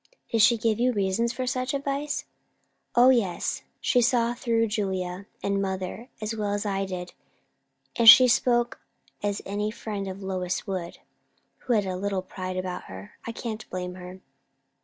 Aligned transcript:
"Did 0.31 0.41
she 0.41 0.57
give 0.57 0.79
reasons 0.95 1.31
for 1.31 1.45
such 1.45 1.75
advice?" 1.75 2.25
"O 2.95 3.11
yes! 3.11 3.61
She 3.79 4.01
saw 4.01 4.33
through 4.33 4.65
Julia 4.65 5.27
and 5.43 5.61
mother 5.61 6.09
as 6.19 6.35
well 6.35 6.53
as 6.53 6.65
I 6.65 6.85
did; 6.85 7.13
and 7.95 8.09
she 8.09 8.27
spoke 8.27 8.79
as 9.21 9.43
any 9.45 9.69
friend 9.69 10.07
of 10.07 10.23
Lois 10.23 10.65
would, 10.65 10.97
who 11.57 11.73
had 11.73 11.85
a 11.85 11.95
little 11.97 12.23
pride 12.23 12.57
about 12.57 12.85
her. 12.85 13.11
I 13.27 13.31
can't 13.31 13.69
blame 13.69 13.93
her." 13.93 14.21